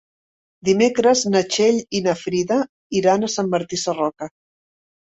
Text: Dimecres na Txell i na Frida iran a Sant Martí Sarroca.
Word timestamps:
Dimecres 0.69 1.21
na 1.35 1.43
Txell 1.51 1.79
i 1.99 2.03
na 2.09 2.17
Frida 2.25 2.59
iran 3.03 3.25
a 3.25 3.31
Sant 3.39 3.55
Martí 3.57 3.85
Sarroca. 3.87 4.35